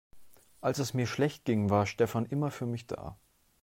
Als 0.61 0.79
es 0.79 0.95
mir 0.95 1.05
schlecht 1.05 1.45
ging, 1.45 1.69
war 1.69 1.85
Stefan 1.85 2.25
immer 2.25 2.49
für 2.49 2.65
mich 2.65 2.87
da. 2.87 3.19